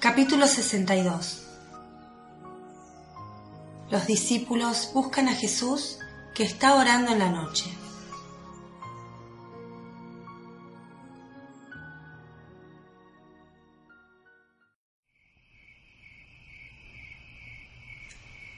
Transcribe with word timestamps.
Capítulo 0.00 0.46
62 0.46 1.42
Los 3.90 4.06
discípulos 4.06 4.92
buscan 4.94 5.26
a 5.26 5.34
Jesús 5.34 5.98
que 6.36 6.44
está 6.44 6.76
orando 6.76 7.10
en 7.10 7.18
la 7.18 7.30
noche. 7.30 7.64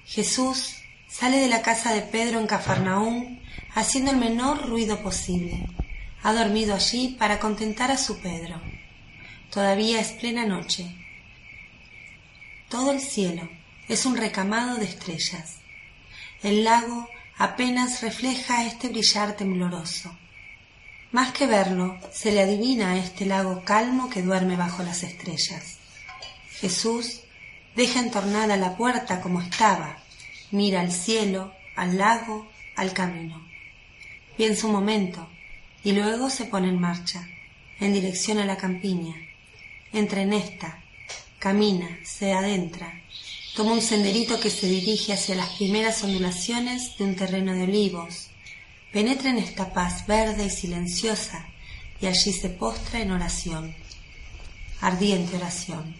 Jesús 0.04 0.74
sale 1.08 1.38
de 1.38 1.48
la 1.48 1.62
casa 1.62 1.94
de 1.94 2.02
Pedro 2.02 2.38
en 2.38 2.46
Cafarnaúm 2.46 3.40
haciendo 3.74 4.10
el 4.10 4.18
menor 4.18 4.68
ruido 4.68 5.02
posible. 5.02 5.70
Ha 6.22 6.34
dormido 6.34 6.74
allí 6.74 7.16
para 7.18 7.40
contentar 7.40 7.90
a 7.90 7.96
su 7.96 8.20
Pedro. 8.20 8.60
Todavía 9.50 10.00
es 10.00 10.12
plena 10.12 10.44
noche. 10.44 10.99
Todo 12.70 12.92
el 12.92 13.00
cielo 13.00 13.48
es 13.88 14.06
un 14.06 14.16
recamado 14.16 14.76
de 14.76 14.84
estrellas. 14.84 15.56
El 16.40 16.62
lago 16.62 17.08
apenas 17.36 18.00
refleja 18.00 18.64
este 18.64 18.90
brillar 18.90 19.36
tembloroso. 19.36 20.16
Más 21.10 21.32
que 21.32 21.48
verlo, 21.48 21.98
se 22.12 22.30
le 22.30 22.42
adivina 22.42 22.92
a 22.92 22.96
este 22.98 23.26
lago 23.26 23.64
calmo 23.64 24.08
que 24.08 24.22
duerme 24.22 24.54
bajo 24.54 24.84
las 24.84 25.02
estrellas. 25.02 25.78
Jesús 26.60 27.22
deja 27.74 27.98
entornada 27.98 28.56
la 28.56 28.76
puerta 28.76 29.20
como 29.20 29.40
estaba, 29.40 29.98
mira 30.52 30.80
al 30.80 30.92
cielo, 30.92 31.52
al 31.74 31.98
lago, 31.98 32.48
al 32.76 32.92
camino. 32.92 33.44
Piensa 34.36 34.68
un 34.68 34.74
momento 34.74 35.28
y 35.82 35.90
luego 35.90 36.30
se 36.30 36.44
pone 36.44 36.68
en 36.68 36.80
marcha, 36.80 37.26
en 37.80 37.92
dirección 37.92 38.38
a 38.38 38.44
la 38.44 38.56
campiña. 38.56 39.16
Entra 39.92 40.22
en 40.22 40.34
esta, 40.34 40.79
camina, 41.40 41.98
se 42.04 42.34
adentra, 42.34 43.02
toma 43.56 43.72
un 43.72 43.80
senderito 43.80 44.38
que 44.38 44.50
se 44.50 44.66
dirige 44.68 45.14
hacia 45.14 45.34
las 45.34 45.48
primeras 45.56 46.04
ondulaciones 46.04 46.98
de 46.98 47.04
un 47.04 47.16
terreno 47.16 47.54
de 47.54 47.62
olivos, 47.62 48.28
penetra 48.92 49.30
en 49.30 49.38
esta 49.38 49.72
paz 49.72 50.06
verde 50.06 50.44
y 50.44 50.50
silenciosa 50.50 51.46
y 52.00 52.06
allí 52.06 52.32
se 52.32 52.50
postra 52.50 53.00
en 53.00 53.10
oración, 53.10 53.74
ardiente 54.82 55.36
oración. 55.36 55.96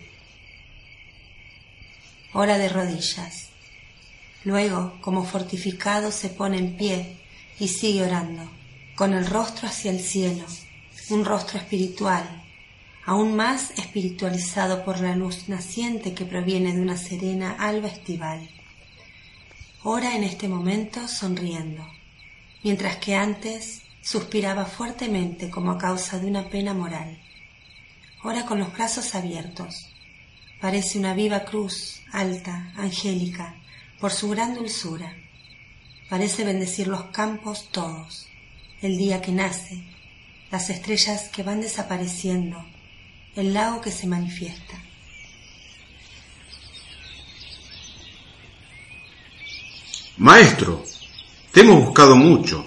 Hora 2.34 2.58
de 2.58 2.68
rodillas. 2.68 3.48
Luego, 4.44 4.98
como 5.00 5.24
fortificado, 5.24 6.12
se 6.12 6.28
pone 6.28 6.58
en 6.58 6.76
pie 6.76 7.16
y 7.58 7.68
sigue 7.68 8.04
orando, 8.04 8.48
con 8.94 9.14
el 9.14 9.26
rostro 9.26 9.68
hacia 9.68 9.90
el 9.90 10.00
cielo, 10.00 10.44
un 11.08 11.24
rostro 11.24 11.58
espiritual, 11.58 12.44
aún 13.04 13.34
más 13.34 13.70
espiritualizado 13.78 14.84
por 14.84 15.00
la 15.00 15.16
luz 15.16 15.48
naciente 15.48 16.14
que 16.14 16.24
proviene 16.24 16.72
de 16.74 16.82
una 16.82 16.96
serena 16.96 17.56
alba 17.58 17.88
estival. 17.88 18.48
Ora 19.82 20.14
en 20.14 20.24
este 20.24 20.48
momento 20.48 21.08
sonriendo, 21.08 21.86
mientras 22.62 22.96
que 22.96 23.14
antes 23.14 23.82
suspiraba 24.02 24.64
fuertemente 24.64 25.50
como 25.50 25.72
a 25.72 25.78
causa 25.78 26.18
de 26.18 26.26
una 26.26 26.48
pena 26.48 26.74
moral. 26.74 27.18
Ora 28.22 28.44
con 28.44 28.58
los 28.58 28.72
brazos 28.72 29.14
abiertos. 29.14 29.88
Parece 30.60 30.98
una 30.98 31.14
viva 31.14 31.40
cruz, 31.44 32.02
alta, 32.12 32.72
angélica, 32.76 33.54
por 33.98 34.12
su 34.12 34.28
gran 34.28 34.54
dulzura. 34.54 35.14
Parece 36.10 36.44
bendecir 36.44 36.88
los 36.88 37.04
campos 37.04 37.68
todos, 37.70 38.28
el 38.82 38.98
día 38.98 39.22
que 39.22 39.32
nace, 39.32 39.82
las 40.50 40.68
estrellas 40.68 41.30
que 41.30 41.42
van 41.42 41.60
desapareciendo, 41.60 42.62
el 43.36 43.54
lago 43.54 43.80
que 43.80 43.90
se 43.90 44.06
manifiesta. 44.06 44.76
Maestro, 50.18 50.84
te 51.52 51.60
hemos 51.60 51.84
buscado 51.84 52.16
mucho. 52.16 52.66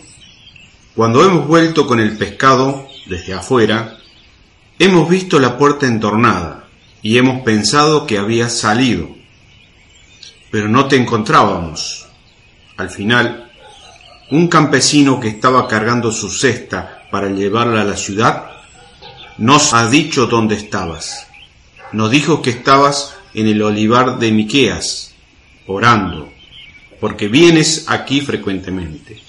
Cuando 0.96 1.24
hemos 1.24 1.48
vuelto 1.48 1.86
con 1.86 2.00
el 2.00 2.18
pescado 2.18 2.88
desde 3.06 3.34
afuera, 3.34 3.98
hemos 4.80 5.10
visto 5.10 5.40
la 5.40 5.58
puerta 5.58 5.86
entornada 5.86 6.68
y 7.02 7.18
hemos 7.18 7.42
pensado 7.44 8.08
que 8.08 8.18
habías 8.18 8.54
salido, 8.54 9.10
pero 10.50 10.68
no 10.68 10.88
te 10.88 10.96
encontrábamos. 10.96 12.08
Al 12.78 12.90
final, 12.90 13.52
un 14.32 14.48
campesino 14.48 15.20
que 15.20 15.28
estaba 15.28 15.68
cargando 15.68 16.12
su 16.12 16.30
cesta 16.32 17.04
para 17.12 17.30
llevarla 17.30 17.82
a 17.82 17.86
la 17.86 17.98
ciudad 17.98 18.63
nos 19.38 19.74
ha 19.74 19.90
dicho 19.90 20.28
dónde 20.28 20.56
estabas. 20.56 21.28
Nos 21.92 22.12
dijo 22.12 22.42
que 22.42 22.52
estabas 22.52 23.16
en 23.34 23.48
el 23.48 23.62
olivar 23.62 24.20
de 24.20 24.32
Miqueas, 24.32 25.14
orando, 25.68 26.32
porque 27.00 27.28
vienes 27.28 27.86
aquí 27.88 28.22
frecuentemente. 28.22 29.22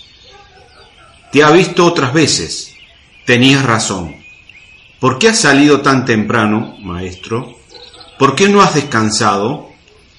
Te 1.33 1.43
ha 1.43 1.51
visto 1.51 1.85
otras 1.85 2.13
veces. 2.13 2.73
Tenías 3.27 3.65
razón. 3.65 4.17
¿Por 5.01 5.19
qué 5.19 5.29
has 5.29 5.41
salido 5.41 5.81
tan 5.81 6.05
temprano, 6.05 6.77
maestro? 6.81 7.59
¿Por 8.19 8.35
qué 8.35 8.49
no 8.49 8.63
has 8.63 8.75
descansado? 8.75 9.71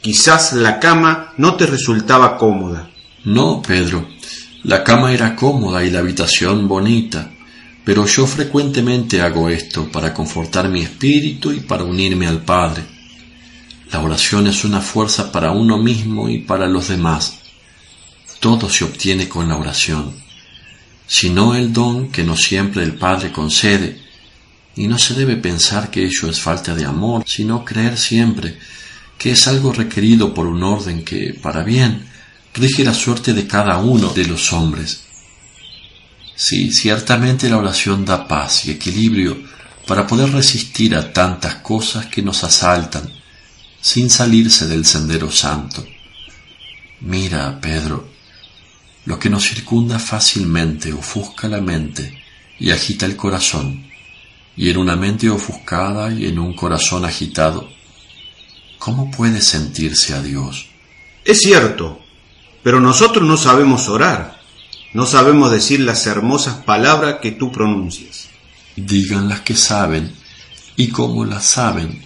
Quizás 0.01 0.53
la 0.53 0.79
cama 0.79 1.33
no 1.37 1.55
te 1.55 1.65
resultaba 1.65 2.37
cómoda. 2.37 2.89
No, 3.23 3.61
Pedro. 3.61 4.07
La 4.63 4.83
cama 4.83 5.13
era 5.13 5.35
cómoda 5.35 5.83
y 5.83 5.91
la 5.91 5.99
habitación 5.99 6.67
bonita, 6.67 7.31
pero 7.85 8.07
yo 8.07 8.25
frecuentemente 8.25 9.21
hago 9.21 9.47
esto 9.47 9.89
para 9.91 10.13
confortar 10.13 10.67
mi 10.67 10.81
espíritu 10.81 11.51
y 11.51 11.59
para 11.59 11.83
unirme 11.83 12.25
al 12.25 12.41
Padre. 12.43 12.83
La 13.91 14.01
oración 14.01 14.47
es 14.47 14.65
una 14.65 14.81
fuerza 14.81 15.31
para 15.31 15.51
uno 15.51 15.77
mismo 15.77 16.27
y 16.27 16.39
para 16.39 16.67
los 16.67 16.87
demás. 16.87 17.39
Todo 18.39 18.67
se 18.69 18.83
obtiene 18.83 19.29
con 19.29 19.47
la 19.47 19.55
oración, 19.55 20.15
sino 21.05 21.55
el 21.55 21.71
don 21.71 22.11
que 22.11 22.23
no 22.23 22.35
siempre 22.35 22.81
el 22.81 22.95
Padre 22.95 23.31
concede, 23.31 24.03
y 24.75 24.87
no 24.87 24.97
se 24.97 25.13
debe 25.13 25.37
pensar 25.37 25.89
que 25.89 26.03
ello 26.03 26.27
es 26.27 26.39
falta 26.39 26.73
de 26.73 26.85
amor, 26.85 27.23
sino 27.25 27.63
creer 27.63 27.97
siempre 27.97 28.57
que 29.17 29.31
es 29.31 29.47
algo 29.47 29.71
requerido 29.71 30.33
por 30.33 30.47
un 30.47 30.61
orden 30.63 31.05
que, 31.05 31.33
para 31.41 31.63
bien, 31.63 32.05
rige 32.53 32.83
la 32.83 32.93
suerte 32.93 33.33
de 33.33 33.47
cada 33.47 33.77
uno 33.77 34.09
de 34.09 34.25
los 34.25 34.51
hombres. 34.51 35.04
Sí, 36.35 36.71
ciertamente 36.71 37.49
la 37.49 37.57
oración 37.57 38.03
da 38.03 38.27
paz 38.27 38.65
y 38.65 38.71
equilibrio 38.71 39.37
para 39.87 40.05
poder 40.05 40.31
resistir 40.31 40.95
a 40.95 41.13
tantas 41.13 41.55
cosas 41.55 42.07
que 42.07 42.21
nos 42.21 42.43
asaltan 42.43 43.09
sin 43.79 44.09
salirse 44.09 44.67
del 44.67 44.85
sendero 44.85 45.31
santo. 45.31 45.85
Mira, 47.01 47.59
Pedro, 47.61 48.09
lo 49.05 49.19
que 49.19 49.29
nos 49.29 49.47
circunda 49.47 49.99
fácilmente 49.99 50.91
ofusca 50.91 51.47
la 51.47 51.61
mente 51.61 52.21
y 52.59 52.71
agita 52.71 53.05
el 53.05 53.15
corazón, 53.15 53.85
y 54.57 54.69
en 54.69 54.77
una 54.77 54.95
mente 54.95 55.29
ofuscada 55.29 56.11
y 56.11 56.25
en 56.25 56.39
un 56.39 56.55
corazón 56.55 57.05
agitado, 57.05 57.69
¿cómo 58.79 59.11
puede 59.11 59.41
sentirse 59.41 60.13
a 60.13 60.21
Dios? 60.21 60.67
Es 61.23 61.39
cierto, 61.39 62.01
pero 62.63 62.79
nosotros 62.79 63.23
no 63.25 63.37
sabemos 63.37 63.87
orar, 63.87 64.34
no 64.95 65.05
sabemos 65.05 65.51
decir 65.51 65.81
las 65.81 66.07
hermosas 66.07 66.63
palabras 66.63 67.17
que 67.21 67.33
tú 67.33 67.51
pronuncias. 67.51 68.29
Digan 68.77 69.27
las 69.27 69.41
que 69.41 69.53
saben, 69.53 70.15
y 70.77 70.87
como 70.87 71.25
las 71.25 71.43
saben, 71.43 72.01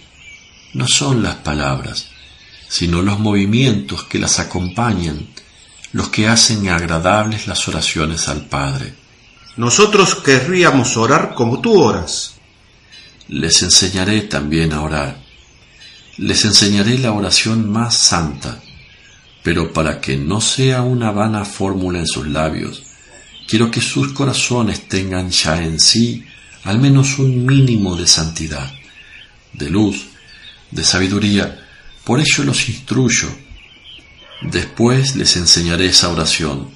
no 0.74 0.88
son 0.88 1.22
las 1.22 1.36
palabras, 1.36 2.08
sino 2.68 3.00
los 3.00 3.20
movimientos 3.20 4.02
que 4.02 4.18
las 4.18 4.40
acompañan, 4.40 5.28
los 5.92 6.08
que 6.08 6.26
hacen 6.26 6.68
agradables 6.68 7.46
las 7.46 7.68
oraciones 7.68 8.26
al 8.26 8.46
Padre. 8.46 8.92
Nosotros 9.56 10.16
querríamos 10.16 10.96
orar 10.96 11.34
como 11.34 11.60
tú 11.60 11.80
oras. 11.80 12.38
Les 13.28 13.62
enseñaré 13.62 14.22
también 14.22 14.72
a 14.72 14.82
orar. 14.82 15.16
Les 16.16 16.44
enseñaré 16.44 16.98
la 16.98 17.12
oración 17.12 17.70
más 17.70 17.96
santa, 17.96 18.60
Pero 19.42 19.72
para 19.72 20.00
que 20.00 20.16
no 20.16 20.40
sea 20.40 20.82
una 20.82 21.10
vana 21.10 21.44
fórmula 21.44 21.98
en 21.98 22.06
sus 22.06 22.26
labios, 22.26 22.82
quiero 23.48 23.70
que 23.70 23.80
sus 23.80 24.12
corazones 24.12 24.88
tengan 24.88 25.30
ya 25.30 25.62
en 25.62 25.80
sí 25.80 26.24
al 26.64 26.78
menos 26.78 27.18
un 27.18 27.46
mínimo 27.46 27.96
de 27.96 28.06
santidad, 28.06 28.70
de 29.52 29.70
luz, 29.70 30.06
de 30.70 30.84
sabiduría. 30.84 31.66
Por 32.04 32.20
ello 32.20 32.44
los 32.44 32.68
instruyo. 32.68 33.28
Después 34.42 35.16
les 35.16 35.36
enseñaré 35.36 35.86
esa 35.86 36.08
oración, 36.08 36.70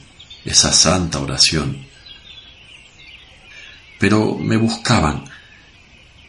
esa 0.44 0.72
santa 0.72 1.18
oración. 1.18 1.86
Pero 3.98 4.36
me 4.36 4.56
buscaban. 4.56 5.24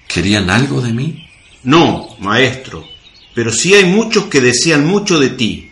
¿Querían 0.08 0.50
algo 0.50 0.82
de 0.82 0.94
mí? 0.94 1.28
No, 1.64 2.16
maestro, 2.20 2.86
pero 3.34 3.52
sí 3.52 3.74
hay 3.74 3.86
muchos 3.86 4.26
que 4.26 4.40
desean 4.40 4.86
mucho 4.86 5.20
de 5.20 5.30
ti. 5.30 5.72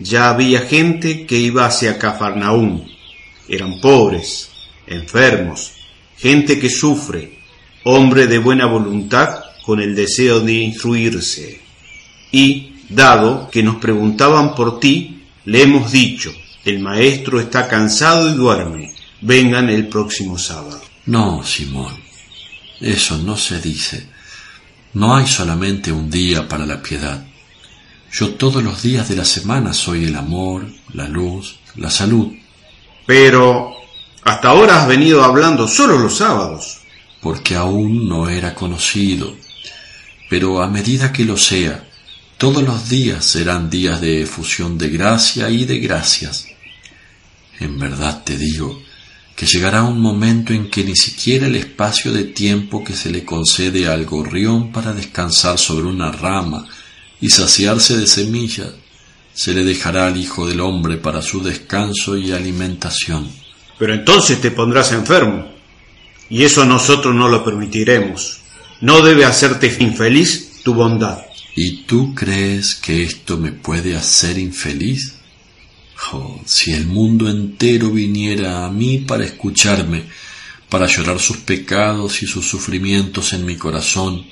Ya 0.00 0.30
había 0.30 0.60
gente 0.60 1.26
que 1.26 1.38
iba 1.38 1.66
hacia 1.66 1.98
Cafarnaúm. 1.98 2.86
Eran 3.48 3.80
pobres, 3.80 4.50
enfermos, 4.86 5.72
gente 6.16 6.58
que 6.58 6.70
sufre, 6.70 7.38
hombre 7.84 8.26
de 8.26 8.38
buena 8.38 8.66
voluntad 8.66 9.40
con 9.64 9.80
el 9.80 9.94
deseo 9.94 10.40
de 10.40 10.52
instruirse. 10.54 11.60
Y, 12.32 12.74
dado 12.88 13.50
que 13.50 13.62
nos 13.62 13.76
preguntaban 13.76 14.54
por 14.54 14.80
ti, 14.80 15.22
le 15.44 15.62
hemos 15.62 15.92
dicho, 15.92 16.32
el 16.64 16.78
maestro 16.78 17.40
está 17.40 17.68
cansado 17.68 18.30
y 18.30 18.34
duerme, 18.34 18.92
vengan 19.20 19.68
el 19.68 19.88
próximo 19.88 20.38
sábado. 20.38 20.80
No, 21.06 21.42
Simón, 21.42 21.96
eso 22.80 23.18
no 23.18 23.36
se 23.36 23.60
dice. 23.60 24.06
No 24.94 25.16
hay 25.16 25.26
solamente 25.26 25.92
un 25.92 26.10
día 26.10 26.48
para 26.48 26.66
la 26.66 26.82
piedad. 26.82 27.27
Yo 28.10 28.30
todos 28.34 28.62
los 28.62 28.82
días 28.82 29.08
de 29.08 29.16
la 29.16 29.24
semana 29.24 29.72
soy 29.72 30.04
el 30.04 30.16
amor, 30.16 30.66
la 30.94 31.08
luz, 31.08 31.58
la 31.76 31.90
salud. 31.90 32.32
Pero 33.06 33.74
hasta 34.22 34.48
ahora 34.48 34.82
has 34.82 34.88
venido 34.88 35.22
hablando 35.22 35.68
solo 35.68 35.98
los 35.98 36.16
sábados. 36.16 36.78
Porque 37.20 37.56
aún 37.56 38.08
no 38.08 38.28
era 38.28 38.54
conocido. 38.54 39.34
Pero 40.30 40.62
a 40.62 40.68
medida 40.68 41.12
que 41.12 41.24
lo 41.24 41.36
sea, 41.36 41.84
todos 42.38 42.62
los 42.62 42.88
días 42.88 43.24
serán 43.24 43.68
días 43.68 44.00
de 44.00 44.22
efusión 44.22 44.78
de 44.78 44.88
gracia 44.88 45.50
y 45.50 45.64
de 45.64 45.78
gracias. 45.80 46.46
En 47.58 47.78
verdad 47.78 48.22
te 48.24 48.36
digo, 48.36 48.80
que 49.34 49.46
llegará 49.46 49.82
un 49.82 50.00
momento 50.00 50.52
en 50.52 50.70
que 50.70 50.84
ni 50.84 50.96
siquiera 50.96 51.46
el 51.46 51.56
espacio 51.56 52.12
de 52.12 52.24
tiempo 52.24 52.84
que 52.84 52.94
se 52.94 53.10
le 53.10 53.24
concede 53.24 53.88
al 53.88 54.04
gorrión 54.04 54.72
para 54.72 54.92
descansar 54.92 55.58
sobre 55.58 55.86
una 55.86 56.12
rama 56.12 56.66
y 57.20 57.30
saciarse 57.30 57.96
de 57.96 58.06
semillas 58.06 58.70
se 59.34 59.54
le 59.54 59.62
dejará 59.62 60.08
al 60.08 60.16
Hijo 60.16 60.48
del 60.48 60.60
Hombre 60.60 60.96
para 60.96 61.22
su 61.22 61.42
descanso 61.42 62.16
y 62.16 62.32
alimentación. 62.32 63.30
Pero 63.78 63.94
entonces 63.94 64.40
te 64.40 64.50
pondrás 64.50 64.90
enfermo, 64.92 65.48
y 66.28 66.42
eso 66.42 66.64
nosotros 66.64 67.14
no 67.14 67.28
lo 67.28 67.44
permitiremos. 67.44 68.40
No 68.80 69.00
debe 69.00 69.24
hacerte 69.24 69.76
infeliz 69.80 70.62
tu 70.64 70.74
bondad. 70.74 71.18
¿Y 71.54 71.82
tú 71.82 72.14
crees 72.14 72.74
que 72.74 73.02
esto 73.02 73.36
me 73.36 73.52
puede 73.52 73.96
hacer 73.96 74.38
infeliz? 74.38 75.14
Oh, 76.12 76.40
si 76.44 76.72
el 76.72 76.86
mundo 76.86 77.28
entero 77.28 77.90
viniera 77.90 78.64
a 78.64 78.70
mí 78.70 78.98
para 78.98 79.24
escucharme, 79.24 80.04
para 80.68 80.86
llorar 80.86 81.18
sus 81.18 81.38
pecados 81.38 82.22
y 82.22 82.26
sus 82.26 82.46
sufrimientos 82.46 83.32
en 83.32 83.44
mi 83.44 83.56
corazón, 83.56 84.24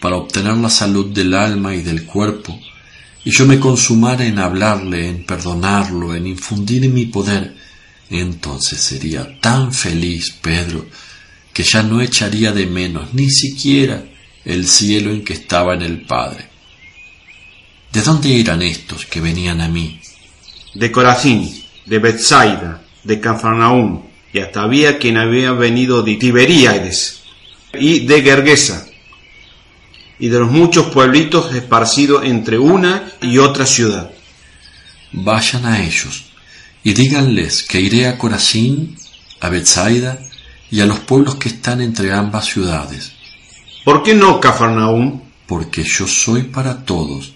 para 0.00 0.16
obtener 0.16 0.56
la 0.56 0.70
salud 0.70 1.12
del 1.12 1.34
alma 1.34 1.74
y 1.74 1.82
del 1.82 2.04
cuerpo, 2.04 2.58
y 3.24 3.30
yo 3.30 3.46
me 3.46 3.60
consumara 3.60 4.24
en 4.24 4.38
hablarle, 4.38 5.08
en 5.08 5.24
perdonarlo, 5.24 6.14
en 6.14 6.26
infundir 6.26 6.88
mi 6.88 7.06
poder, 7.06 7.54
entonces 8.08 8.80
sería 8.80 9.38
tan 9.40 9.72
feliz, 9.72 10.32
Pedro, 10.40 10.86
que 11.52 11.62
ya 11.62 11.82
no 11.82 12.00
echaría 12.00 12.52
de 12.52 12.66
menos 12.66 13.12
ni 13.12 13.28
siquiera 13.30 14.04
el 14.44 14.66
cielo 14.66 15.10
en 15.10 15.22
que 15.22 15.34
estaba 15.34 15.74
en 15.74 15.82
el 15.82 16.00
Padre. 16.02 16.48
¿De 17.92 18.02
dónde 18.02 18.40
eran 18.40 18.62
estos 18.62 19.04
que 19.04 19.20
venían 19.20 19.60
a 19.60 19.68
mí? 19.68 20.00
de 20.74 20.92
Corazín, 20.92 21.50
de 21.86 21.98
Bethsaida, 21.98 22.82
de 23.02 23.20
Cafarnaúm, 23.20 24.02
y 24.32 24.38
hasta 24.38 24.62
había 24.62 24.98
quien 24.98 25.16
había 25.16 25.52
venido 25.52 26.02
de 26.02 26.16
Tiberíades 26.16 27.22
y 27.74 28.06
de 28.06 28.22
Gergesa, 28.22 28.86
y 30.20 30.28
de 30.28 30.38
los 30.38 30.50
muchos 30.50 30.86
pueblitos 30.86 31.52
esparcidos 31.54 32.24
entre 32.24 32.58
una 32.58 33.10
y 33.20 33.38
otra 33.38 33.66
ciudad. 33.66 34.10
Vayan 35.12 35.64
a 35.64 35.82
ellos 35.82 36.24
y 36.84 36.92
díganles 36.92 37.64
que 37.64 37.80
iré 37.80 38.06
a 38.06 38.16
Corazín, 38.16 38.96
a 39.40 39.48
Bethsaida 39.48 40.18
y 40.70 40.80
a 40.80 40.86
los 40.86 41.00
pueblos 41.00 41.34
que 41.36 41.48
están 41.48 41.80
entre 41.80 42.12
ambas 42.12 42.44
ciudades. 42.44 43.12
¿Por 43.84 44.02
qué 44.02 44.14
no 44.14 44.38
Cafarnaúm? 44.40 45.22
Porque 45.46 45.82
yo 45.82 46.06
soy 46.06 46.44
para 46.44 46.84
todos 46.84 47.32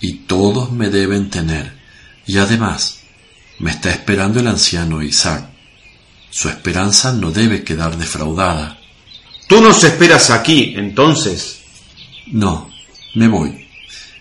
y 0.00 0.12
todos 0.28 0.70
me 0.70 0.90
deben 0.90 1.30
tener 1.30 1.76
y 2.26 2.38
además, 2.38 2.98
me 3.60 3.70
está 3.70 3.90
esperando 3.90 4.40
el 4.40 4.48
anciano 4.48 5.02
Isaac. 5.02 5.46
Su 6.30 6.48
esperanza 6.48 7.12
no 7.12 7.30
debe 7.30 7.62
quedar 7.62 7.96
defraudada. 7.96 8.78
Tú 9.46 9.60
nos 9.60 9.84
esperas 9.84 10.30
aquí, 10.30 10.74
entonces. 10.76 11.60
No, 12.26 12.70
me 13.14 13.28
voy. 13.28 13.66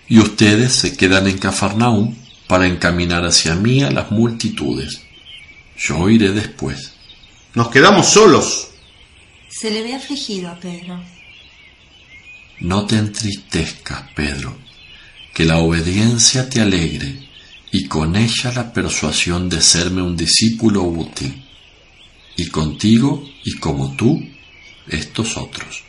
Y 0.08 0.20
ustedes 0.20 0.74
se 0.74 0.96
quedan 0.96 1.28
en 1.28 1.38
Cafarnaúm 1.38 2.16
para 2.48 2.68
encaminar 2.68 3.26
hacia 3.26 3.56
mí 3.56 3.82
a 3.84 3.92
las 3.92 4.12
multitudes. 4.12 5.02
Yo 5.78 6.10
iré 6.10 6.32
después. 6.32 6.94
Nos 7.56 7.70
quedamos 7.70 8.08
solos. 8.08 8.70
Se 9.50 9.72
le 9.72 9.82
ve 9.82 9.96
afligido 9.96 10.50
a 10.50 10.60
Pedro. 10.60 11.02
No 12.60 12.86
te 12.86 12.98
entristezcas, 12.98 14.10
Pedro, 14.16 14.58
que 15.34 15.46
la 15.46 15.58
obediencia 15.58 16.50
te 16.50 16.62
alegre 16.62 17.26
y 17.72 17.86
con 17.88 18.16
ella 18.16 18.54
la 18.56 18.72
persuasión 18.72 19.50
de 19.50 19.62
serme 19.62 20.02
un 20.02 20.16
discípulo 20.16 20.84
útil, 20.84 21.44
y 22.38 22.48
contigo 22.48 23.28
y 23.44 23.54
como 23.56 23.96
tú, 23.96 24.22
estos 24.88 25.36
otros. 25.36 25.84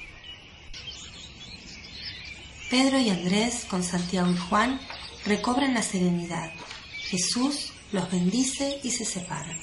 Pedro 2.70 2.98
y 2.98 3.10
Andrés, 3.10 3.64
con 3.68 3.82
Santiago 3.82 4.30
y 4.30 4.36
Juan, 4.36 4.80
recobran 5.24 5.74
la 5.74 5.82
serenidad. 5.82 6.50
Jesús 6.98 7.72
los 7.92 8.10
bendice 8.10 8.80
y 8.82 8.90
se 8.90 9.04
separan. 9.04 9.58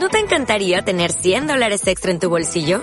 ¿No 0.00 0.08
te 0.08 0.18
encantaría 0.18 0.82
tener 0.82 1.12
100 1.12 1.46
dólares 1.46 1.86
extra 1.86 2.10
en 2.10 2.20
tu 2.20 2.28
bolsillo? 2.28 2.82